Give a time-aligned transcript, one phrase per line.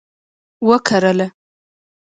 [0.67, 1.27] وکرله